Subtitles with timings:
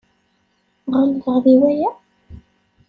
[0.95, 1.91] Ɣelḍeɣ deg waya?